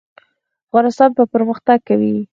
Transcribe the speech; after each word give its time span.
افغانستان 0.69 1.09
به 1.17 1.23
پرمختګ 1.33 1.77
کوي 1.87 2.13